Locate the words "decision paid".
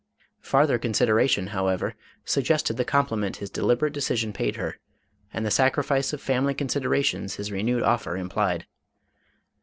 3.93-4.55